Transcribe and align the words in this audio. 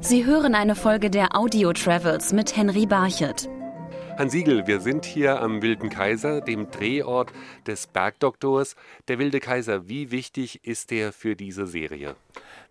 Sie 0.00 0.24
hören 0.24 0.54
eine 0.54 0.74
Folge 0.74 1.10
der 1.10 1.36
Audio 1.36 1.72
Travels 1.72 2.32
mit 2.32 2.56
Henry 2.56 2.86
Barchet. 2.86 3.48
Hans 4.18 4.32
Siegel, 4.32 4.66
wir 4.66 4.80
sind 4.80 5.04
hier 5.04 5.40
am 5.40 5.62
Wilden 5.62 5.90
Kaiser, 5.90 6.40
dem 6.40 6.72
Drehort 6.72 7.32
des 7.68 7.86
Bergdoktors. 7.86 8.74
Der 9.06 9.20
Wilde 9.20 9.38
Kaiser, 9.38 9.88
wie 9.88 10.10
wichtig 10.10 10.64
ist 10.64 10.90
der 10.90 11.12
für 11.12 11.36
diese 11.36 11.68
Serie? 11.68 12.16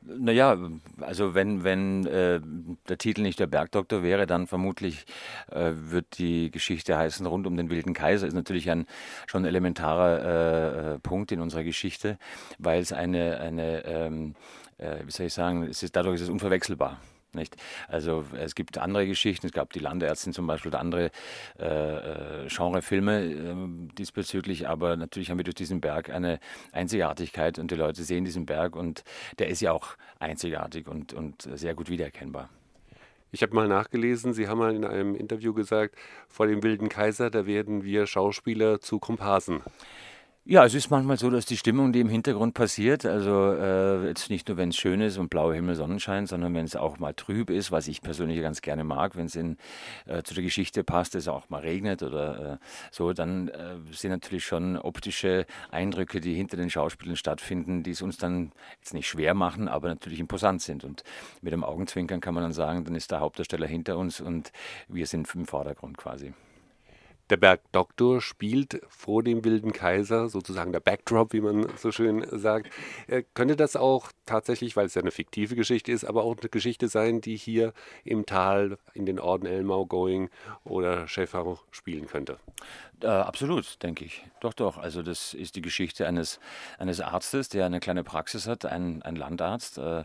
Naja, 0.02 0.58
also 1.00 1.36
wenn, 1.36 1.64
wenn 1.64 2.06
äh, 2.06 2.42
der 2.90 2.98
Titel 2.98 3.22
nicht 3.22 3.40
der 3.40 3.48
Bergdoktor 3.48 4.04
wäre, 4.04 4.26
dann 4.28 4.48
vermutlich 4.48 5.06
äh, 5.50 5.72
wird 5.74 6.18
die 6.18 6.52
Geschichte 6.52 6.98
heißen 6.98 7.26
rund 7.26 7.48
um 7.48 7.56
den 7.56 7.70
Wilden 7.70 7.94
Kaiser. 7.94 8.28
Ist 8.28 8.34
natürlich 8.34 8.70
ein 8.70 8.86
schon 9.26 9.46
elementarer 9.46 10.20
äh, 10.22 10.96
äh, 10.96 11.00
Punkt 11.00 11.32
in 11.32 11.40
unserer 11.40 11.64
Geschichte, 11.64 12.18
weil 12.58 12.82
es 12.82 12.92
eine, 12.92 13.40
eine 13.40 13.86
ähm, 13.86 14.36
äh, 14.78 15.06
wie 15.06 15.12
soll 15.12 15.28
ich 15.28 15.34
sagen, 15.34 15.64
es 15.64 15.84
ist, 15.84 15.96
dadurch 15.96 16.16
ist 16.16 16.22
es 16.22 16.30
unverwechselbar. 16.30 17.00
Nicht? 17.34 17.58
Also 17.88 18.26
es 18.40 18.56
gibt 18.56 18.78
andere 18.78 19.06
Geschichten, 19.06 19.46
es 19.48 19.52
gab 19.52 19.74
die 19.74 19.80
Landeärztin 19.80 20.34
zum 20.34 20.48
Beispiel 20.48 20.74
andere 20.76 21.12
äh, 21.60 21.66
äh, 21.66 22.48
Genrefilme 22.48 23.26
äh, 23.26 23.56
diesbezüglich, 23.98 24.68
aber 24.68 24.96
natürlich 24.96 25.30
haben 25.30 25.38
wir 25.38 25.44
durch 25.44 25.56
diesen 25.56 25.82
Berg 25.82 26.10
eine 26.10 26.40
Einzigartigkeit 26.72 27.60
und 27.60 27.70
die 27.70 27.76
Leute 27.76 28.04
sehen 28.04 28.24
diesen 28.24 28.46
Berg 28.46 28.76
und 28.76 29.04
der 29.40 29.50
ist 29.50 29.62
ja 29.62 29.74
auch 29.74 29.98
einzigartig 30.20 30.88
und, 30.88 31.14
und 31.14 31.48
sehr 31.54 31.76
gut 31.76 31.90
wiedererkennbar. 31.90 32.50
Ich 33.32 33.44
habe 33.44 33.54
mal 33.54 33.68
nachgelesen, 33.68 34.34
Sie 34.34 34.48
haben 34.48 34.60
mal 34.60 34.74
in 34.74 34.86
einem 34.86 35.14
Interview 35.14 35.54
gesagt, 35.54 35.96
vor 36.30 36.48
dem 36.48 36.64
Wilden 36.64 36.88
Kaiser, 36.88 37.30
da 37.30 37.46
werden 37.46 37.84
wir 37.84 38.08
Schauspieler 38.08 38.80
zu 38.80 39.00
Komparsen. 39.00 39.62
Ja, 40.50 40.64
es 40.64 40.74
ist 40.76 40.90
manchmal 40.90 41.18
so, 41.18 41.30
dass 41.30 41.46
die 41.46 41.58
Stimmung, 41.58 41.92
die 41.92 42.00
im 42.00 42.08
Hintergrund 42.08 42.54
passiert, 42.54 43.06
also 43.06 43.52
äh, 43.52 44.08
jetzt 44.08 44.30
nicht 44.30 44.48
nur, 44.48 44.56
wenn 44.56 44.70
es 44.70 44.78
schön 44.78 45.02
ist 45.02 45.18
und 45.18 45.30
blauer 45.30 45.54
Himmel, 45.54 45.76
Sonnenschein, 45.76 46.26
sondern 46.26 46.54
wenn 46.54 46.64
es 46.64 46.78
auch 46.78 47.00
mal 47.00 47.14
trüb 47.14 47.50
ist, 47.50 47.74
was 47.74 47.90
ich 47.90 48.02
persönlich 48.02 48.40
ganz 48.40 48.62
gerne 48.62 48.86
mag, 48.86 49.18
wenn 49.18 49.26
es 49.26 49.36
äh, 49.36 50.24
zu 50.24 50.34
der 50.36 50.44
Geschichte 50.44 50.86
passt, 50.86 51.16
es 51.16 51.28
auch 51.28 51.50
mal 51.50 51.60
regnet 51.64 52.02
oder 52.02 52.54
äh, 52.54 52.58
so, 52.92 53.12
dann 53.12 53.50
äh, 53.50 53.76
sind 53.92 54.12
natürlich 54.12 54.46
schon 54.46 54.78
optische 54.78 55.46
Eindrücke, 55.70 56.22
die 56.22 56.34
hinter 56.34 56.56
den 56.56 56.70
Schauspielern 56.70 57.18
stattfinden, 57.18 57.84
die 57.84 57.92
es 57.92 58.02
uns 58.02 58.16
dann 58.16 58.54
jetzt 58.80 58.94
nicht 58.94 59.10
schwer 59.10 59.34
machen, 59.34 59.68
aber 59.68 59.90
natürlich 59.90 60.22
imposant 60.22 60.62
sind. 60.62 60.86
Und 60.86 61.04
mit 61.42 61.52
dem 61.52 61.66
Augenzwinkern 61.66 62.22
kann 62.22 62.34
man 62.34 62.44
dann 62.44 62.54
sagen, 62.54 62.86
dann 62.86 62.96
ist 62.96 63.12
der 63.12 63.20
Hauptdarsteller 63.20 63.68
hinter 63.68 63.98
uns 63.98 64.22
und 64.22 64.54
wir 64.88 65.08
sind 65.08 65.28
im 65.36 65.46
Vordergrund 65.46 65.98
quasi. 65.98 66.34
Der 67.30 67.38
Bergdoktor 67.38 68.22
spielt 68.22 68.82
vor 68.88 69.22
dem 69.22 69.44
Wilden 69.44 69.74
Kaiser, 69.74 70.30
sozusagen 70.30 70.72
der 70.72 70.80
Backdrop, 70.80 71.34
wie 71.34 71.42
man 71.42 71.68
so 71.76 71.92
schön 71.92 72.26
sagt. 72.32 72.70
Äh, 73.08 73.24
könnte 73.34 73.58
das 73.58 73.76
auch 73.76 74.12
tatsächlich, 74.26 74.78
weil 74.78 74.86
es 74.86 74.96
ja 74.96 75.02
eine 75.02 75.12
fiktive 75.12 75.56
Geschichte 75.56 75.92
ist, 75.92 76.06
aber 76.06 76.24
auch 76.24 76.38
eine 76.38 76.50
Geschichte 76.50 76.88
sein, 76.88 77.20
die 77.20 77.36
hier 77.36 77.74
im 78.06 78.26
Tal 78.26 78.78
in 78.94 79.06
den 79.06 79.20
Orden 79.20 79.46
Elmau, 79.46 79.86
Going 79.86 80.30
oder 80.64 81.08
Schäfer 81.10 81.58
spielen 81.72 82.08
könnte? 82.08 82.38
Äh, 83.02 83.08
absolut, 83.08 83.82
denke 83.84 84.06
ich. 84.06 84.26
Doch, 84.40 84.54
doch. 84.54 84.78
Also 84.78 85.04
das 85.04 85.36
ist 85.36 85.56
die 85.56 85.62
Geschichte 85.62 86.08
eines, 86.08 86.40
eines 86.80 87.00
Arztes, 87.00 87.48
der 87.48 87.68
eine 87.68 87.80
kleine 87.80 88.04
Praxis 88.04 88.48
hat, 88.48 88.66
ein, 88.66 89.04
ein 89.04 89.16
Landarzt. 89.16 89.78
Äh, 89.78 90.04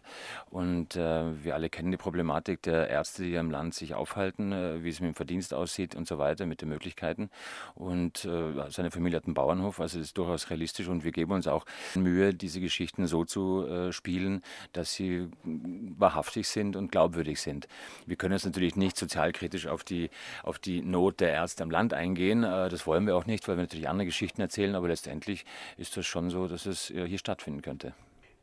und 0.50 0.96
äh, 0.96 1.42
wir 1.42 1.54
alle 1.54 1.70
kennen 1.70 1.90
die 1.90 1.96
Problematik 1.96 2.60
der 2.62 2.90
Ärzte, 2.90 3.22
die 3.22 3.34
im 3.34 3.50
Land 3.50 3.74
sich 3.74 3.94
aufhalten, 3.94 4.52
äh, 4.52 4.84
wie 4.84 4.90
es 4.90 5.00
mit 5.00 5.08
dem 5.08 5.14
Verdienst 5.14 5.54
aussieht 5.54 5.94
und 5.94 6.06
so 6.06 6.18
weiter, 6.18 6.44
mit 6.44 6.60
den 6.60 6.68
Möglichkeiten. 6.68 7.30
Und 7.74 8.26
äh, 8.26 8.70
seine 8.70 8.90
Familie 8.90 9.16
hat 9.16 9.24
einen 9.24 9.34
Bauernhof, 9.34 9.80
also 9.80 9.96
das 9.96 10.08
ist 10.08 10.18
durchaus 10.18 10.50
realistisch 10.50 10.88
und 10.88 11.02
wir 11.02 11.12
geben 11.12 11.32
uns 11.32 11.46
auch 11.46 11.64
Mühe, 11.94 12.34
diese 12.34 12.60
Geschichten 12.60 13.06
so 13.06 13.24
zu 13.24 13.66
äh, 13.66 13.92
spielen, 13.92 14.42
dass 14.74 14.92
sie 14.92 15.28
wahrhaftig 15.44 16.46
sind 16.46 16.76
und 16.76 16.92
glaubwürdig 16.92 17.40
sind. 17.40 17.68
Wir 18.04 18.16
können 18.16 18.34
jetzt 18.34 18.44
natürlich 18.44 18.76
nicht 18.76 18.98
sozialkritisch 18.98 19.66
auf 19.66 19.82
die, 19.82 20.10
auf 20.42 20.58
die 20.58 20.82
Not 20.82 21.20
der 21.20 21.30
Ärzte 21.30 21.62
am 21.62 21.70
Land 21.70 21.94
eingehen. 21.94 22.42
das 22.42 22.81
das 22.82 22.88
wollen 22.88 23.06
wir 23.06 23.14
auch 23.14 23.26
nicht, 23.26 23.46
weil 23.46 23.56
wir 23.56 23.62
natürlich 23.62 23.88
andere 23.88 24.06
Geschichten 24.06 24.40
erzählen, 24.40 24.74
aber 24.74 24.88
letztendlich 24.88 25.44
ist 25.76 25.96
das 25.96 26.04
schon 26.04 26.30
so, 26.30 26.48
dass 26.48 26.66
es 26.66 26.86
hier 26.86 27.18
stattfinden 27.18 27.62
könnte. 27.62 27.94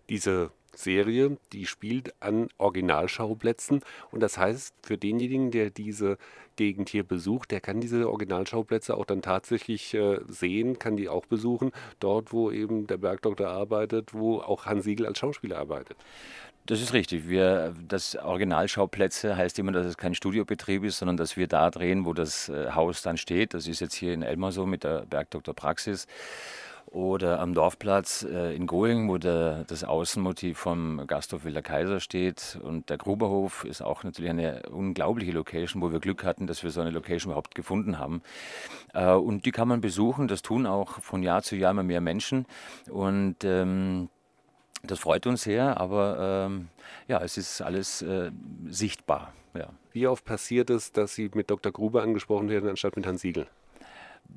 Diese 0.07 0.51
Serie, 0.73 1.37
die 1.51 1.65
spielt 1.65 2.13
an 2.21 2.47
Originalschauplätzen 2.57 3.81
und 4.11 4.21
das 4.21 4.37
heißt, 4.37 4.73
für 4.81 4.97
denjenigen, 4.97 5.51
der 5.51 5.71
diese 5.71 6.17
Gegend 6.55 6.87
hier 6.87 7.03
besucht, 7.03 7.51
der 7.51 7.59
kann 7.59 7.81
diese 7.81 8.09
Originalschauplätze 8.09 8.95
auch 8.95 9.05
dann 9.05 9.21
tatsächlich 9.21 9.93
äh, 9.93 10.19
sehen, 10.29 10.79
kann 10.79 10.95
die 10.95 11.09
auch 11.09 11.25
besuchen, 11.25 11.71
dort, 11.99 12.31
wo 12.31 12.49
eben 12.49 12.87
der 12.87 12.97
Bergdoktor 12.97 13.49
arbeitet, 13.49 14.13
wo 14.13 14.39
auch 14.39 14.65
Hans 14.65 14.85
Siegel 14.85 15.05
als 15.05 15.19
Schauspieler 15.19 15.57
arbeitet. 15.57 15.97
Das 16.69 16.81
ist 16.81 16.93
richtig. 16.93 17.27
Wir, 17.27 17.73
das 17.87 18.15
Originalschauplätze 18.15 19.35
heißt 19.35 19.57
immer, 19.57 19.71
dass 19.71 19.87
es 19.87 19.97
kein 19.97 20.13
Studiobetrieb 20.13 20.83
ist, 20.83 20.99
sondern 20.99 21.17
dass 21.17 21.35
wir 21.35 21.47
da 21.47 21.71
drehen, 21.71 22.05
wo 22.05 22.13
das 22.13 22.47
äh, 22.47 22.69
Haus 22.69 23.01
dann 23.01 23.17
steht. 23.17 23.55
Das 23.55 23.65
ist 23.65 23.79
jetzt 23.79 23.95
hier 23.95 24.13
in 24.13 24.21
Elmar 24.21 24.51
so 24.51 24.67
mit 24.67 24.83
der 24.83 25.07
Bergdoktor 25.07 25.55
Praxis. 25.55 26.05
Oder 26.85 27.39
am 27.39 27.55
Dorfplatz 27.55 28.21
äh, 28.21 28.55
in 28.55 28.67
Going, 28.67 29.09
wo 29.09 29.17
der, 29.17 29.63
das 29.63 29.83
Außenmotiv 29.83 30.59
vom 30.59 31.07
Gasthof 31.07 31.43
Wilder 31.43 31.63
Kaiser 31.63 31.99
steht. 31.99 32.59
Und 32.61 32.91
der 32.91 32.99
Gruberhof 32.99 33.65
ist 33.65 33.81
auch 33.81 34.03
natürlich 34.03 34.29
eine 34.29 34.61
unglaubliche 34.69 35.31
Location, 35.31 35.81
wo 35.81 35.91
wir 35.91 35.99
Glück 35.99 36.23
hatten, 36.23 36.45
dass 36.45 36.61
wir 36.61 36.69
so 36.69 36.81
eine 36.81 36.91
Location 36.91 37.31
überhaupt 37.31 37.55
gefunden 37.55 37.97
haben. 37.97 38.21
Äh, 38.93 39.13
und 39.13 39.47
die 39.47 39.51
kann 39.51 39.67
man 39.67 39.81
besuchen. 39.81 40.27
Das 40.27 40.43
tun 40.43 40.67
auch 40.67 41.01
von 41.01 41.23
Jahr 41.23 41.41
zu 41.41 41.55
Jahr 41.55 41.71
immer 41.71 41.81
mehr 41.81 42.01
Menschen. 42.01 42.45
Und 42.91 43.37
ähm, 43.43 44.09
das 44.83 44.99
freut 44.99 45.27
uns 45.27 45.43
sehr, 45.43 45.79
aber 45.79 46.45
ähm, 46.47 46.69
ja, 47.07 47.21
es 47.21 47.37
ist 47.37 47.61
alles 47.61 48.01
äh, 48.01 48.31
sichtbar. 48.67 49.33
Ja. 49.53 49.69
Wie 49.91 50.07
oft 50.07 50.25
passiert 50.25 50.69
es, 50.69 50.91
dass 50.91 51.15
Sie 51.15 51.29
mit 51.33 51.49
Dr. 51.49 51.71
Gruber 51.71 52.03
angesprochen 52.03 52.49
werden, 52.49 52.69
anstatt 52.69 52.95
mit 52.95 53.05
Herrn 53.05 53.17
Siegel? 53.17 53.47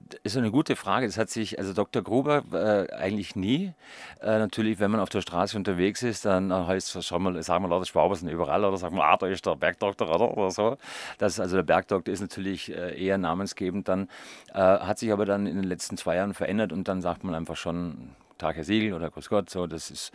Das 0.09 0.21
ist 0.25 0.37
eine 0.37 0.51
gute 0.51 0.77
Frage. 0.77 1.07
Das 1.07 1.19
hat 1.19 1.31
sich, 1.31 1.59
also 1.59 1.73
Dr. 1.73 2.03
Gruber 2.03 2.43
äh, 2.53 2.93
eigentlich 2.95 3.37
nie. 3.37 3.73
Äh, 4.21 4.39
natürlich, 4.39 4.79
wenn 4.81 4.91
man 4.91 5.01
auf 5.01 5.09
der 5.09 5.21
Straße 5.21 5.57
unterwegs 5.57 6.03
ist, 6.03 6.25
dann 6.25 6.51
äh, 6.51 6.55
heißt 6.55 6.97
es, 6.97 7.09
sagen 7.09 7.25
wir, 7.25 7.43
sagen 7.43 7.65
wir 7.65 7.69
lauter 7.69 7.87
Schwaben 7.87 8.15
sind 8.15 8.29
überall 8.29 8.65
oder 8.65 8.77
sagen 8.77 8.97
wir, 8.97 9.05
ah, 9.05 9.17
da 9.17 9.27
ist 9.27 9.45
der 9.45 9.57
Bergdoktor 9.57 10.09
oder, 10.15 10.37
oder 10.37 10.51
so. 10.51 10.77
Das, 11.19 11.41
also 11.41 11.57
der 11.57 11.63
Bergdoktor 11.63 12.13
ist 12.13 12.21
natürlich 12.21 12.75
äh, 12.75 13.03
eher 13.03 13.19
namensgebend 13.19 13.89
dann, 13.89 14.09
äh, 14.53 14.59
hat 14.59 14.99
sich 14.99 15.13
aber 15.13 15.27
dann 15.27 15.47
in 15.47 15.57
den 15.57 15.65
letzten 15.65 15.97
zwei 15.97 16.17
Jahren 16.17 16.35
verändert 16.35 16.73
und 16.73 16.89
dann 16.89 17.03
sagt 17.03 17.25
man 17.25 17.35
einfach 17.35 17.57
schon, 17.57 18.11
Tag 18.43 18.57
Herr 18.57 18.65
Siegel 18.65 18.93
oder 18.93 19.09
Grüß 19.09 19.29
Gott, 19.29 19.51
so, 19.51 19.69
das 19.69 19.89
ist, 19.89 20.11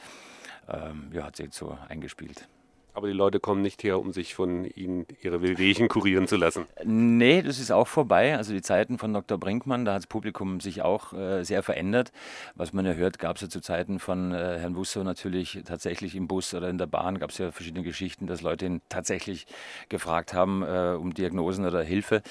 ähm, 0.67 1.09
ja, 1.13 1.23
hat 1.23 1.38
sich 1.38 1.53
so 1.53 1.77
eingespielt. 1.88 2.45
Aber 2.93 3.07
die 3.07 3.13
Leute 3.13 3.39
kommen 3.39 3.61
nicht 3.61 3.83
her, 3.83 4.01
um 4.01 4.11
sich 4.11 4.35
von 4.35 4.65
Ihnen 4.65 5.05
ihre 5.21 5.41
Wehwehchen 5.41 5.88
kurieren 5.88 6.27
zu 6.27 6.35
lassen. 6.35 6.65
Nee, 6.83 7.41
das 7.41 7.57
ist 7.57 7.71
auch 7.71 7.88
vorbei. 7.88 8.35
Also 8.35 8.51
die 8.51 8.61
Zeiten 8.61 8.97
von 8.97 9.13
Dr. 9.13 9.38
Brinkmann, 9.38 9.85
da 9.85 9.93
hat 9.93 9.99
das 9.99 10.07
Publikum 10.07 10.59
sich 10.59 10.81
auch 10.81 11.13
äh, 11.13 11.45
sehr 11.45 11.63
verändert. 11.63 12.11
Was 12.55 12.73
man 12.73 12.85
ja 12.85 12.93
hört, 12.93 13.17
gab 13.17 13.38
es 13.38 13.43
ja 13.43 13.49
zu 13.49 13.61
Zeiten 13.61 13.97
von 13.97 14.33
äh, 14.33 14.57
Herrn 14.59 14.75
Wusso 14.75 15.03
natürlich 15.03 15.61
tatsächlich 15.63 16.13
im 16.13 16.27
Bus 16.27 16.53
oder 16.53 16.67
in 16.67 16.77
der 16.77 16.88
Bahn, 16.88 17.19
gab 17.19 17.29
es 17.29 17.38
ja 17.38 17.53
verschiedene 17.53 17.85
Geschichten, 17.85 18.27
dass 18.27 18.41
Leute 18.41 18.65
ihn 18.65 18.81
tatsächlich 18.89 19.47
gefragt 19.88 20.33
haben 20.33 20.63
äh, 20.63 20.97
um 20.99 21.13
Diagnosen 21.13 21.65
oder 21.65 21.81
Hilfe. 21.81 22.23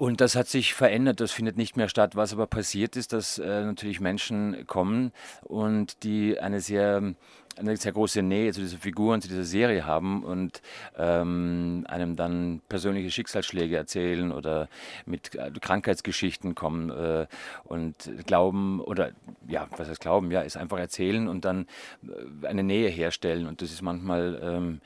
Und 0.00 0.22
das 0.22 0.34
hat 0.34 0.48
sich 0.48 0.72
verändert, 0.72 1.20
das 1.20 1.30
findet 1.30 1.58
nicht 1.58 1.76
mehr 1.76 1.90
statt. 1.90 2.16
Was 2.16 2.32
aber 2.32 2.46
passiert 2.46 2.96
ist, 2.96 3.12
dass 3.12 3.36
äh, 3.36 3.64
natürlich 3.64 4.00
Menschen 4.00 4.66
kommen 4.66 5.12
und 5.42 6.04
die 6.04 6.40
eine 6.40 6.62
sehr, 6.62 7.02
eine 7.58 7.76
sehr 7.76 7.92
große 7.92 8.22
Nähe 8.22 8.50
zu 8.54 8.62
dieser 8.62 8.78
Figur 8.78 9.12
und 9.12 9.20
zu 9.20 9.28
dieser 9.28 9.44
Serie 9.44 9.84
haben 9.84 10.24
und 10.24 10.62
ähm, 10.96 11.84
einem 11.86 12.16
dann 12.16 12.62
persönliche 12.70 13.10
Schicksalsschläge 13.10 13.76
erzählen 13.76 14.32
oder 14.32 14.70
mit 15.04 15.34
äh, 15.34 15.50
Krankheitsgeschichten 15.60 16.54
kommen 16.54 16.88
äh, 16.88 17.26
und 17.64 17.94
glauben 18.24 18.80
oder 18.80 19.10
ja, 19.48 19.68
was 19.76 19.90
heißt 19.90 20.00
glauben, 20.00 20.30
ja, 20.30 20.40
ist 20.40 20.56
einfach 20.56 20.78
erzählen 20.78 21.28
und 21.28 21.44
dann 21.44 21.66
äh, 22.42 22.46
eine 22.46 22.62
Nähe 22.62 22.88
herstellen. 22.88 23.46
Und 23.46 23.60
das 23.60 23.70
ist 23.70 23.82
manchmal 23.82 24.40
ähm, 24.42 24.80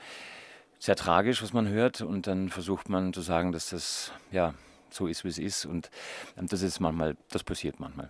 sehr 0.77 0.97
tragisch, 0.97 1.41
was 1.41 1.53
man 1.53 1.69
hört. 1.69 2.01
Und 2.01 2.27
dann 2.27 2.49
versucht 2.49 2.89
man 2.89 3.13
zu 3.13 3.21
sagen, 3.21 3.53
dass 3.53 3.69
das 3.69 4.11
ja 4.33 4.53
so 4.95 5.07
ist, 5.07 5.23
wie 5.23 5.29
es 5.29 5.37
ist. 5.37 5.65
Und 5.65 5.89
ähm, 6.37 6.47
das 6.47 6.61
ist 6.61 6.79
manchmal, 6.79 7.15
das 7.29 7.43
passiert 7.43 7.79
manchmal. 7.79 8.09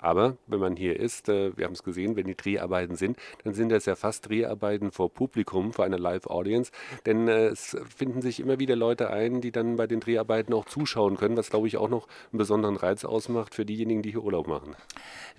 Aber 0.00 0.36
wenn 0.46 0.60
man 0.60 0.76
hier 0.76 0.98
ist, 0.98 1.28
äh, 1.28 1.56
wir 1.56 1.66
haben 1.66 1.72
es 1.72 1.82
gesehen, 1.82 2.16
wenn 2.16 2.26
die 2.26 2.36
Dreharbeiten 2.36 2.96
sind, 2.96 3.18
dann 3.44 3.54
sind 3.54 3.70
das 3.70 3.86
ja 3.86 3.94
fast 3.94 4.28
Dreharbeiten 4.28 4.90
vor 4.90 5.12
Publikum, 5.12 5.72
vor 5.72 5.84
einer 5.84 5.98
Live-Audience. 5.98 6.72
Denn 7.06 7.28
äh, 7.28 7.48
es 7.48 7.76
finden 7.96 8.22
sich 8.22 8.40
immer 8.40 8.58
wieder 8.58 8.76
Leute 8.76 9.10
ein, 9.10 9.40
die 9.40 9.52
dann 9.52 9.76
bei 9.76 9.86
den 9.86 10.00
Dreharbeiten 10.00 10.54
auch 10.54 10.64
zuschauen 10.64 11.16
können, 11.16 11.36
was 11.36 11.50
glaube 11.50 11.66
ich 11.66 11.76
auch 11.76 11.88
noch 11.88 12.06
einen 12.32 12.38
besonderen 12.38 12.76
Reiz 12.76 13.04
ausmacht 13.04 13.54
für 13.54 13.64
diejenigen, 13.64 14.02
die 14.02 14.10
hier 14.10 14.22
Urlaub 14.22 14.46
machen. 14.46 14.74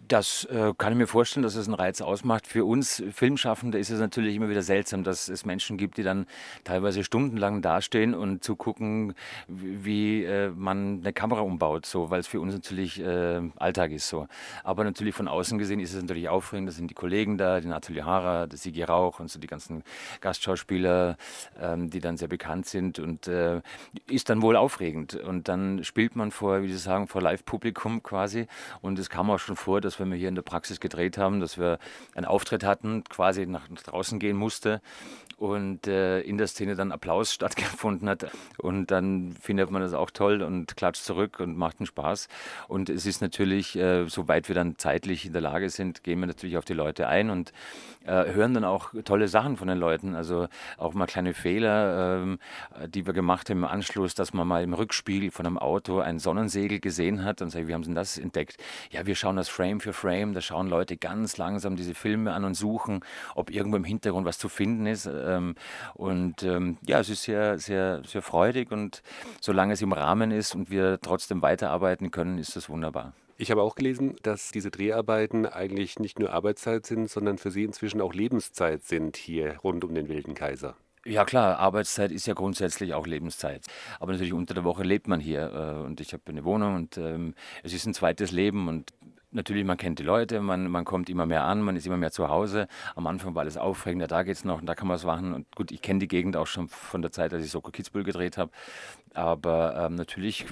Das 0.07 0.45
äh, 0.45 0.73
kann 0.77 0.93
ich 0.93 0.97
mir 0.97 1.07
vorstellen, 1.07 1.43
dass 1.43 1.55
es 1.55 1.67
einen 1.67 1.75
Reiz 1.75 2.01
ausmacht. 2.01 2.47
Für 2.47 2.65
uns 2.65 3.03
Filmschaffende 3.11 3.77
ist 3.77 3.89
es 3.89 3.99
natürlich 3.99 4.35
immer 4.35 4.49
wieder 4.49 4.61
seltsam, 4.61 5.03
dass 5.03 5.27
es 5.27 5.45
Menschen 5.45 5.77
gibt, 5.77 5.97
die 5.97 6.03
dann 6.03 6.25
teilweise 6.63 7.03
stundenlang 7.03 7.61
dastehen 7.61 8.13
und 8.13 8.43
zugucken, 8.43 9.13
wie 9.47 10.23
äh, 10.23 10.49
man 10.49 11.01
eine 11.01 11.13
Kamera 11.13 11.41
umbaut, 11.41 11.85
so, 11.85 12.09
weil 12.09 12.19
es 12.19 12.27
für 12.27 12.39
uns 12.39 12.53
natürlich 12.53 13.01
Alltag 13.57 13.91
ist 13.91 14.09
so. 14.09 14.27
Aber 14.63 14.83
natürlich 14.83 15.15
von 15.15 15.27
außen 15.27 15.57
gesehen 15.57 15.79
ist 15.79 15.93
es 15.93 16.01
natürlich 16.01 16.29
aufregend. 16.29 16.69
Da 16.69 16.73
sind 16.73 16.89
die 16.89 16.95
Kollegen 16.95 17.37
da, 17.37 17.59
die 17.59 17.67
Nathalie 17.67 18.05
Hara, 18.05 18.47
der 18.47 18.57
Sigi 18.57 18.83
Rauch 18.83 19.19
und 19.19 19.29
so 19.29 19.39
die 19.39 19.47
ganzen 19.47 19.83
Gastschauspieler, 20.21 21.17
ähm, 21.59 21.89
die 21.89 21.99
dann 21.99 22.17
sehr 22.17 22.27
bekannt 22.27 22.65
sind 22.65 22.99
und 22.99 23.27
äh, 23.27 23.61
ist 24.07 24.29
dann 24.29 24.41
wohl 24.41 24.55
aufregend. 24.55 25.15
Und 25.15 25.47
dann 25.47 25.83
spielt 25.83 26.15
man 26.15 26.31
vor, 26.31 26.63
wie 26.63 26.71
Sie 26.71 26.77
sagen, 26.77 27.07
vor 27.07 27.21
Live-Publikum 27.21 28.03
quasi. 28.03 28.47
Und 28.81 28.99
es 28.99 29.09
kam 29.09 29.29
auch 29.29 29.39
schon 29.39 29.55
vor, 29.55 29.81
dass 29.81 29.99
wenn 29.99 30.09
wir 30.11 30.17
hier 30.17 30.29
in 30.29 30.35
der 30.35 30.41
Praxis 30.41 30.79
gedreht 30.79 31.17
haben, 31.17 31.39
dass 31.39 31.57
wir 31.57 31.79
einen 32.15 32.25
Auftritt 32.25 32.63
hatten, 32.63 33.03
quasi 33.05 33.45
nach, 33.45 33.67
draußen 33.67 34.19
gehen 34.19 34.37
musste 34.37 34.81
und 35.41 35.87
äh, 35.87 36.21
in 36.21 36.37
der 36.37 36.45
Szene 36.45 36.75
dann 36.75 36.91
Applaus 36.91 37.33
stattgefunden 37.33 38.07
hat. 38.07 38.27
Und 38.57 38.91
dann 38.91 39.35
findet 39.41 39.71
man 39.71 39.81
das 39.81 39.93
auch 39.93 40.11
toll 40.11 40.43
und 40.43 40.77
klatscht 40.77 41.03
zurück 41.03 41.39
und 41.39 41.57
macht 41.57 41.79
einen 41.79 41.87
Spaß. 41.87 42.27
Und 42.67 42.89
es 42.89 43.05
ist 43.05 43.21
natürlich, 43.21 43.75
äh, 43.75 44.07
soweit 44.07 44.40
wir 44.47 44.55
dann 44.55 44.77
zeitlich 44.77 45.25
in 45.25 45.33
der 45.33 45.41
Lage 45.41 45.69
sind, 45.69 46.03
gehen 46.03 46.19
wir 46.19 46.27
natürlich 46.27 46.57
auf 46.57 46.65
die 46.65 46.73
Leute 46.73 47.07
ein 47.07 47.29
und 47.29 47.51
äh, 48.05 48.33
hören 48.33 48.53
dann 48.53 48.65
auch 48.65 48.93
tolle 49.05 49.27
Sachen 49.27 49.57
von 49.57 49.67
den 49.67 49.77
Leuten. 49.77 50.15
Also 50.15 50.47
auch 50.77 50.93
mal 50.93 51.05
kleine 51.05 51.33
Fehler, 51.33 52.21
ähm, 52.21 52.39
die 52.87 53.05
wir 53.05 53.13
gemacht 53.13 53.49
haben 53.49 53.59
im 53.59 53.65
Anschluss, 53.65 54.15
dass 54.15 54.33
man 54.33 54.47
mal 54.47 54.63
im 54.63 54.73
Rückspiegel 54.73 55.31
von 55.31 55.45
einem 55.45 55.57
Auto 55.57 55.99
ein 55.99 56.19
Sonnensegel 56.19 56.79
gesehen 56.79 57.23
hat 57.23 57.41
und 57.41 57.49
sagt, 57.49 57.67
wie 57.67 57.73
haben 57.73 57.83
Sie 57.83 57.89
denn 57.89 57.95
das 57.95 58.17
entdeckt? 58.17 58.57
Ja, 58.89 59.05
wir 59.05 59.15
schauen 59.15 59.35
das 59.35 59.49
Frame 59.49 59.79
für 59.79 59.93
Frame, 59.93 60.33
da 60.33 60.41
schauen 60.41 60.67
Leute 60.67 60.97
ganz 60.97 61.37
langsam 61.37 61.75
diese 61.75 61.93
Filme 61.93 62.33
an 62.33 62.43
und 62.43 62.55
suchen, 62.55 63.01
ob 63.35 63.51
irgendwo 63.51 63.77
im 63.77 63.83
Hintergrund 63.83 64.25
was 64.25 64.37
zu 64.37 64.49
finden 64.49 64.87
ist. 64.87 65.05
Ähm, 65.05 65.55
und 65.93 66.43
ähm, 66.43 66.77
ja, 66.85 66.99
es 66.99 67.09
ist 67.09 67.23
sehr, 67.23 67.59
sehr, 67.59 68.01
sehr 68.05 68.21
freudig 68.21 68.71
und 68.71 69.03
solange 69.39 69.73
es 69.73 69.81
im 69.81 69.93
Rahmen 69.93 70.31
ist 70.31 70.55
und 70.55 70.69
wir 70.71 70.99
trotzdem 71.01 71.41
weiterarbeiten 71.41 72.11
können, 72.11 72.37
ist 72.37 72.55
das 72.55 72.69
wunderbar. 72.69 73.13
Ich 73.37 73.51
habe 73.51 73.61
auch 73.61 73.75
gelesen, 73.75 74.15
dass 74.23 74.51
diese 74.51 74.71
Dreharbeiten 74.71 75.45
eigentlich 75.45 75.99
nicht 75.99 76.19
nur 76.19 76.31
Arbeitszeit 76.31 76.85
sind, 76.85 77.09
sondern 77.09 77.37
für 77.37 77.51
Sie 77.51 77.63
inzwischen 77.63 78.01
auch 78.01 78.13
Lebenszeit 78.13 78.83
sind 78.83 79.17
hier 79.17 79.57
rund 79.63 79.83
um 79.83 79.95
den 79.95 80.07
Wilden 80.09 80.35
Kaiser. 80.35 80.75
Ja 81.03 81.25
klar, 81.25 81.57
Arbeitszeit 81.57 82.11
ist 82.11 82.27
ja 82.27 82.35
grundsätzlich 82.35 82.93
auch 82.93 83.07
Lebenszeit. 83.07 83.65
Aber 83.99 84.11
natürlich 84.11 84.33
unter 84.33 84.53
der 84.53 84.63
Woche 84.63 84.83
lebt 84.83 85.07
man 85.07 85.19
hier 85.19 85.51
äh, 85.51 85.83
und 85.83 85.99
ich 85.99 86.13
habe 86.13 86.23
eine 86.27 86.45
Wohnung 86.45 86.75
und 86.75 86.97
ähm, 86.97 87.33
es 87.63 87.73
ist 87.73 87.87
ein 87.87 87.95
zweites 87.95 88.31
Leben 88.31 88.67
und 88.67 88.91
Natürlich, 89.33 89.63
man 89.63 89.77
kennt 89.77 89.99
die 89.99 90.03
Leute, 90.03 90.41
man, 90.41 90.69
man 90.69 90.83
kommt 90.83 91.09
immer 91.09 91.25
mehr 91.25 91.43
an, 91.45 91.61
man 91.61 91.77
ist 91.77 91.87
immer 91.87 91.95
mehr 91.95 92.11
zu 92.11 92.27
Hause. 92.27 92.67
Am 92.95 93.07
Anfang 93.07 93.33
war 93.33 93.41
alles 93.41 93.55
aufregender, 93.55 94.07
da 94.07 94.23
geht 94.23 94.35
es 94.35 94.43
noch 94.43 94.59
und 94.59 94.65
da 94.65 94.75
kann 94.75 94.89
man 94.89 94.95
was 94.95 95.05
machen. 95.05 95.33
Und 95.33 95.55
gut, 95.55 95.71
ich 95.71 95.81
kenne 95.81 95.99
die 95.99 96.09
Gegend 96.09 96.35
auch 96.35 96.47
schon 96.47 96.67
von 96.67 97.01
der 97.01 97.13
Zeit, 97.13 97.33
als 97.33 97.45
ich 97.45 97.51
Soko 97.51 97.71
Kitzbühel 97.71 98.03
gedreht 98.03 98.37
habe. 98.37 98.51
Aber 99.13 99.75
ähm, 99.77 99.95
natürlich 99.95 100.45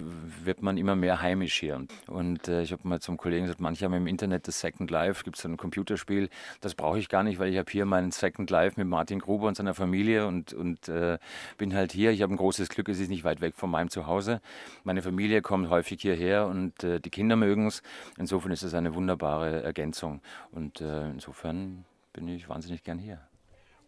wird 0.44 0.62
man 0.62 0.78
immer 0.78 0.96
mehr 0.98 1.22
heimisch 1.22 1.58
hier. 1.60 1.86
Und 2.08 2.50
äh, 2.50 2.62
ich 2.62 2.74
habe 2.74 2.86
mal 2.86 3.00
zum 3.00 3.16
Kollegen 3.16 3.46
gesagt, 3.46 3.62
manche 3.62 3.86
haben 3.86 3.94
im 3.94 4.06
Internet 4.06 4.50
das 4.50 4.60
Second 4.60 4.92
Life, 4.92 5.24
gibt 5.24 5.38
es 5.38 5.46
ein 5.46 5.56
Computerspiel. 5.56 6.30
Das 6.60 6.76
brauche 6.76 7.00
ich 7.00 7.08
gar 7.08 7.24
nicht, 7.24 7.40
weil 7.40 7.50
ich 7.50 7.58
habe 7.58 7.72
hier 7.72 7.86
meinen 7.86 8.12
Second 8.12 8.50
Life 8.50 8.78
mit 8.78 8.88
Martin 8.88 9.20
Gruber 9.20 9.48
und 9.48 9.56
seiner 9.56 9.74
Familie 9.74 10.28
und, 10.28 10.52
und 10.54 10.90
äh, 10.90 11.20
bin 11.58 11.74
halt 11.74 11.94
hier. 11.94 12.12
Ich 12.12 12.22
habe 12.22 12.34
ein 12.34 12.38
großes 12.38 12.68
Glück, 12.68 12.90
es 12.90 13.00
ist 13.00 13.10
nicht 13.10 13.24
weit 13.24 13.40
weg 13.40 13.56
von 13.56 13.72
meinem 13.72 13.90
Zuhause. 13.90 14.42
Meine 14.84 15.02
Familie 15.02 15.42
kommt 15.42 15.70
häufig 15.70 16.02
hierher 16.02 16.48
und 16.48 16.84
äh, 16.84 17.00
die 17.00 17.10
Kinder 17.10 17.38
mögen 17.38 17.68
es. 17.68 17.82
Insofern 18.18 18.52
ist 18.52 18.64
es 18.64 18.69
eine 18.74 18.96
wunderbare 18.96 19.64
Ergänzung. 19.64 20.22
Und 20.52 20.82
äh, 20.82 21.10
insofern 21.10 21.86
bin 22.14 22.28
ich 22.28 22.50
wahnsinnig 22.50 22.84
gern 22.84 23.00
hier. 23.00 23.20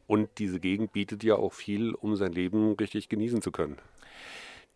Und 0.07 0.30
diese 0.39 0.60
Gegend 0.60 0.92
bietet 0.92 1.24
ja 1.24 1.36
auch 1.36 1.54
viel, 1.54 1.94
um 1.94 2.16
sein 2.16 2.33
Leben 2.33 2.74
richtig 2.74 3.07
genießen 3.07 3.42
zu 3.42 3.51
können. 3.51 3.78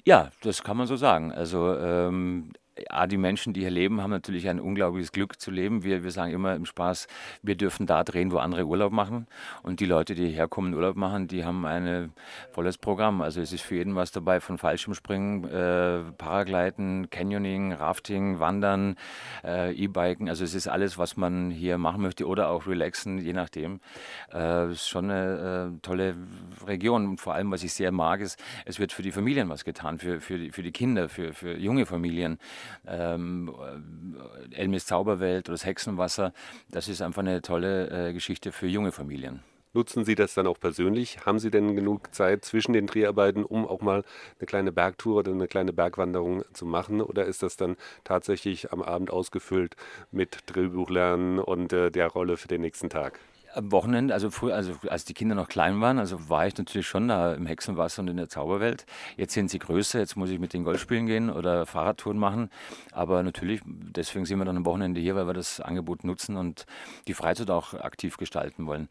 Ja, 0.06 0.32
das 0.42 0.64
kann 0.64 0.78
man 0.78 0.88
so 0.88 0.96
sagen. 0.96 1.32
Also 1.32 1.76
ähm, 1.78 2.54
ja, 2.78 3.08
die 3.08 3.18
Menschen, 3.18 3.54
die 3.54 3.62
hier 3.62 3.72
leben, 3.72 4.02
haben 4.02 4.12
natürlich 4.12 4.50
ein 4.50 4.60
unglaubliches 4.60 5.12
Glück 5.12 5.40
zu 5.40 5.52
leben. 5.52 5.84
Wir, 5.84 6.04
wir 6.04 6.12
sagen 6.12 6.34
immer 6.34 6.56
im 6.56 6.66
Spaß, 6.66 7.08
wir 7.42 7.56
dürfen 7.56 7.86
da 7.86 8.04
drehen, 8.04 8.32
wo 8.32 8.38
andere 8.38 8.66
Urlaub 8.66 8.92
machen. 8.92 9.28
Und 9.64 9.80
die 9.80 9.86
Leute, 9.86 10.16
die 10.16 10.28
hierher 10.28 10.48
kommen, 10.48 10.74
Urlaub 10.74 10.96
machen, 10.96 11.28
die 11.28 11.46
haben 11.46 11.66
ein 11.66 12.12
volles 12.52 12.78
Programm. 12.78 13.22
Also 13.22 13.42
es 13.42 13.54
ist 13.54 13.62
für 13.62 13.76
jeden 13.76 13.96
was 13.96 14.12
dabei, 14.12 14.40
von 14.40 14.58
Fallschirmspringen, 14.58 15.46
äh, 15.46 16.12
Paragliden, 16.18 17.10
Canyoning, 17.10 17.74
Rafting, 17.74 18.40
Wandern, 18.40 18.96
äh, 19.44 19.74
E-Biken. 19.74 20.28
Also 20.28 20.44
es 20.44 20.54
ist 20.54 20.68
alles, 20.68 20.98
was 20.98 21.16
man 21.16 21.52
hier 21.52 21.78
machen 21.78 22.02
möchte 22.02 22.28
oder 22.28 22.50
auch 22.50 22.68
relaxen, 22.68 23.20
je 23.20 23.34
nachdem. 23.34 23.80
Äh, 24.34 24.72
ist 24.72 24.90
schon 24.90 25.10
eine 25.10 25.76
äh, 25.76 25.80
tolle 25.82 26.16
Region. 26.68 27.08
Und 27.08 27.22
vor 27.22 27.34
allem, 27.34 27.52
was 27.52 27.64
ich 27.64 27.74
sehr 27.74 27.92
mag, 27.92 28.20
ist, 28.20 28.42
es 28.66 28.80
wird 28.80 28.92
für 28.92 29.02
die 29.02 29.12
Familien 29.12 29.48
was 29.48 29.64
getan, 29.64 29.98
für, 29.98 30.20
für, 30.20 30.38
die, 30.38 30.52
für 30.52 30.64
die 30.64 30.72
Kinder, 30.72 31.08
für, 31.08 31.34
für 31.34 31.58
junge 31.58 31.86
Familien 31.86 32.38
ähm, 32.88 33.54
äh, 34.52 34.56
Elmis 34.56 34.86
Zauberwelt 34.86 35.50
oder 35.50 35.54
das 35.54 35.66
Hexenwasser. 35.66 36.34
Das 36.70 36.88
ist 36.88 37.02
einfach 37.02 37.22
eine 37.22 37.42
tolle 37.42 38.10
äh, 38.10 38.14
Geschichte 38.14 38.52
für 38.52 38.68
junge 38.68 38.92
Familien. 38.92 39.42
Nutzen 39.76 40.06
Sie 40.06 40.16
das 40.16 40.34
dann 40.34 40.48
auch 40.48 40.58
persönlich? 40.58 41.26
Haben 41.26 41.38
Sie 41.38 41.52
denn 41.52 41.76
genug 41.76 42.16
Zeit 42.16 42.46
zwischen 42.46 42.72
den 42.72 42.88
Dreharbeiten, 42.88 43.44
um 43.44 43.68
auch 43.68 43.82
mal 43.82 44.06
eine 44.40 44.46
kleine 44.46 44.72
Bergtour 44.72 45.18
oder 45.18 45.34
eine 45.34 45.50
kleine 45.50 45.74
Bergwanderung 45.74 46.46
zu 46.54 46.66
machen? 46.66 47.02
Oder 47.02 47.26
ist 47.26 47.44
das 47.44 47.58
dann 47.58 47.76
tatsächlich 48.06 48.72
am 48.72 48.82
Abend 48.82 49.12
ausgefüllt 49.12 49.76
mit 50.12 50.38
Drehbuchlernen 50.46 51.40
und 51.40 51.74
äh, 51.74 51.92
der 51.92 52.08
Rolle 52.08 52.38
für 52.38 52.48
den 52.48 52.62
nächsten 52.62 52.90
Tag? 52.90 53.20
Am 53.56 53.72
Wochenende, 53.72 54.14
also 54.14 54.30
früher, 54.32 54.54
also 54.54 54.74
als 54.90 55.06
die 55.06 55.14
Kinder 55.14 55.34
noch 55.34 55.48
klein 55.48 55.80
waren, 55.80 55.98
also 55.98 56.30
war 56.30 56.46
ich 56.46 56.58
natürlich 56.58 56.88
schon 56.88 57.08
da 57.08 57.34
im 57.34 57.46
Hexenwasser 57.46 58.02
und 58.02 58.10
in 58.10 58.18
der 58.18 58.28
Zauberwelt. 58.28 58.86
Jetzt 59.16 59.34
sind 59.34 59.50
sie 59.50 59.60
größer, 59.60 59.98
jetzt 59.98 60.18
muss 60.18 60.30
ich 60.30 60.40
mit 60.40 60.54
den 60.54 60.66
Golf 60.66 60.82
spielen 60.82 61.06
gehen 61.06 61.30
oder 61.30 61.66
Fahrradtouren 61.66 62.18
machen. 62.18 62.50
Aber 62.92 63.24
natürlich, 63.24 63.62
deswegen 63.66 64.26
sind 64.26 64.40
wir 64.40 64.46
dann 64.46 64.58
am 64.58 64.66
Wochenende 64.66 65.00
hier, 65.00 65.16
weil 65.16 65.28
wir 65.28 65.34
das 65.34 65.62
Angebot 65.62 66.04
nutzen 66.04 66.36
und 66.36 66.66
die 67.08 67.14
Freizeit 67.14 67.50
auch 67.50 67.74
aktiv 67.74 68.18
gestalten 68.18 68.68
wollen. 68.68 68.90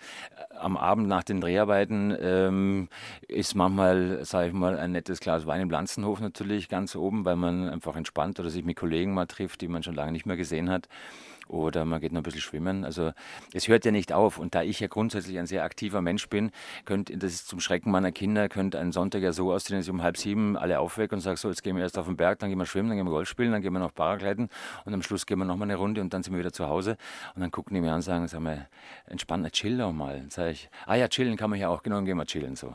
Am 0.58 0.78
Abend 0.78 1.08
nach 1.08 1.24
den 1.24 1.42
Dreharbeiten 1.42 2.16
ähm, 2.18 2.88
ist 3.28 3.54
manchmal, 3.54 4.24
sage 4.24 4.48
ich 4.48 4.54
mal, 4.54 4.78
ein 4.78 4.92
nettes 4.92 5.20
Glas 5.20 5.44
Wein 5.46 5.60
im 5.60 5.70
Lanzenhof 5.70 6.20
natürlich 6.20 6.70
ganz 6.70 6.96
oben, 6.96 7.26
weil 7.26 7.36
man 7.36 7.68
einfach 7.68 7.96
entspannt 7.96 8.40
oder 8.40 8.48
sich 8.48 8.64
mit 8.64 8.76
Kollegen 8.76 9.12
mal 9.12 9.26
trifft, 9.26 9.60
die 9.60 9.68
man 9.68 9.82
schon 9.82 9.94
lange 9.94 10.12
nicht 10.12 10.24
mehr 10.24 10.38
gesehen 10.38 10.70
hat 10.70 10.88
oder 11.48 11.84
man 11.84 12.00
geht 12.00 12.12
noch 12.12 12.20
ein 12.20 12.22
bisschen 12.22 12.40
schwimmen. 12.40 12.84
Also 12.84 13.12
es 13.52 13.68
hört 13.68 13.84
ja 13.84 13.90
nicht 13.90 14.12
auf. 14.12 14.38
Und 14.38 14.54
da 14.54 14.62
ich 14.62 14.80
ja 14.80 14.88
grundsätzlich 14.88 15.38
ein 15.38 15.46
sehr 15.46 15.64
aktiver 15.64 16.00
Mensch 16.00 16.28
bin, 16.28 16.50
könnte, 16.84 17.16
das 17.16 17.32
ist 17.32 17.48
zum 17.48 17.60
Schrecken 17.60 17.90
meiner 17.90 18.12
Kinder, 18.12 18.48
könnte 18.48 18.78
ein 18.78 18.92
Sonntag 18.92 19.22
ja 19.22 19.32
so 19.32 19.52
aussehen, 19.52 19.76
dass 19.76 19.86
ich 19.86 19.90
um 19.90 20.02
halb 20.02 20.16
sieben 20.16 20.56
alle 20.56 20.78
aufwecke 20.80 21.14
und 21.14 21.20
sage, 21.20 21.36
so, 21.36 21.48
jetzt 21.48 21.62
gehen 21.62 21.76
wir 21.76 21.82
erst 21.82 21.98
auf 21.98 22.06
den 22.06 22.16
Berg, 22.16 22.38
dann 22.38 22.50
gehen 22.50 22.58
wir 22.58 22.66
schwimmen, 22.66 22.88
dann 22.88 22.98
gehen 22.98 23.06
wir 23.06 23.12
Golf 23.12 23.28
spielen, 23.28 23.52
dann 23.52 23.62
gehen 23.62 23.72
wir 23.72 23.80
noch 23.80 23.94
Paragleiten 23.94 24.48
und 24.84 24.94
am 24.94 25.02
Schluss 25.02 25.26
gehen 25.26 25.38
wir 25.38 25.44
noch 25.44 25.56
mal 25.56 25.64
eine 25.64 25.76
Runde 25.76 26.00
und 26.00 26.12
dann 26.12 26.22
sind 26.22 26.32
wir 26.32 26.40
wieder 26.40 26.52
zu 26.52 26.66
Hause. 26.68 26.96
Und 27.34 27.40
dann 27.40 27.50
gucken 27.50 27.74
die 27.74 27.80
mir 27.80 27.90
an 27.90 27.96
und 27.96 28.02
sagen, 28.02 28.26
sag 28.28 28.40
mal, 28.40 28.68
entspannt, 29.06 29.50
chill 29.52 29.78
doch 29.78 29.92
mal. 29.92 30.18
Dann 30.18 30.30
sage 30.30 30.50
ich, 30.50 30.70
ah 30.86 30.94
ja, 30.94 31.08
chillen 31.08 31.36
kann 31.36 31.50
man 31.50 31.58
ja 31.58 31.68
auch, 31.68 31.82
genau, 31.82 31.96
dann 31.96 32.04
gehen 32.04 32.16
wir 32.16 32.26
chillen 32.26 32.56
so. 32.56 32.74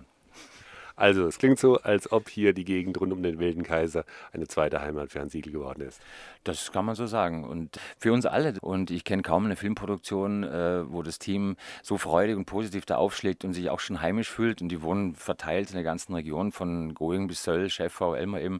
Also, 1.00 1.26
es 1.28 1.38
klingt 1.38 1.60
so, 1.60 1.78
als 1.78 2.12
ob 2.12 2.28
hier 2.28 2.52
die 2.52 2.66
Gegend 2.66 3.00
rund 3.00 3.14
um 3.14 3.24
den 3.24 3.40
Wilden 3.40 3.64
Kaiser 3.64 4.04
eine 4.34 4.50
zweite 4.50 4.82
Heimat 4.82 5.12
für 5.12 5.20
Herrn 5.20 5.30
Siegel 5.30 5.54
geworden 5.54 5.82
ist. 5.82 6.02
Das 6.44 6.74
kann 6.74 6.84
man 6.84 6.96
so 6.96 7.06
sagen. 7.08 7.46
Und 7.46 7.80
für 7.98 8.12
uns 8.12 8.26
alle. 8.26 8.56
Und 8.60 8.92
ich 8.92 9.06
kenne 9.06 9.22
kaum 9.22 9.46
eine 9.46 9.56
Filmproduktion, 9.56 10.44
äh, 10.44 10.92
wo 10.92 11.02
das 11.02 11.18
Team 11.18 11.56
so 11.84 11.98
freudig 11.98 12.36
und 12.36 12.44
positiv 12.44 12.86
da 12.86 12.98
aufschlägt 12.98 13.46
und 13.46 13.54
sich 13.54 13.70
auch 13.70 13.80
schon 13.80 14.02
heimisch 14.02 14.30
fühlt. 14.30 14.62
Und 14.62 14.68
die 14.68 14.82
wohnen 14.82 15.16
verteilt 15.16 15.70
in 15.70 15.76
der 15.76 15.84
ganzen 15.84 16.14
Region 16.14 16.52
von 16.52 16.94
Going 16.94 17.28
bis 17.28 17.46
Söll, 17.46 17.70
Schäffau, 17.70 18.14
Elmar 18.14 18.42
eben 18.42 18.60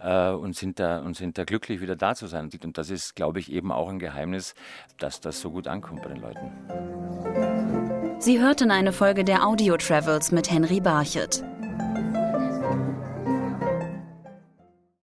äh, 0.00 0.30
und, 0.30 0.56
sind 0.56 0.80
da, 0.80 0.98
und 0.98 1.16
sind 1.16 1.38
da 1.38 1.44
glücklich, 1.44 1.80
wieder 1.80 1.94
da 1.94 2.16
zu 2.16 2.26
sein. 2.26 2.50
Und 2.64 2.78
das 2.78 2.90
ist, 2.90 3.14
glaube 3.14 3.38
ich, 3.38 3.52
eben 3.52 3.70
auch 3.70 3.88
ein 3.88 4.00
Geheimnis, 4.00 4.56
dass 4.98 5.20
das 5.20 5.40
so 5.40 5.52
gut 5.52 5.68
ankommt 5.68 6.02
bei 6.02 6.08
den 6.08 6.20
Leuten. 6.20 6.50
Sie 8.18 8.40
hörten 8.40 8.72
eine 8.72 8.92
Folge 8.92 9.22
der 9.22 9.46
Audio 9.46 9.76
Travels 9.76 10.32
mit 10.32 10.50
Henry 10.50 10.80
Barchet. 10.80 11.44